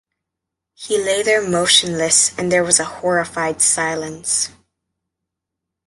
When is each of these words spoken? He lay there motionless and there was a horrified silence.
He 0.73 0.97
lay 0.97 1.21
there 1.21 1.47
motionless 1.47 2.35
and 2.35 2.51
there 2.51 2.63
was 2.63 2.79
a 2.79 2.85
horrified 2.85 3.61
silence. 3.61 4.49